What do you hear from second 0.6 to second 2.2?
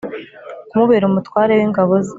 kumubera umutware w’ingabo ze